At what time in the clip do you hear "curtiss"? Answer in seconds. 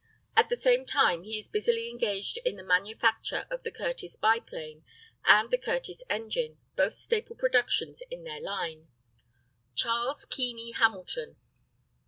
3.69-4.15, 5.59-6.01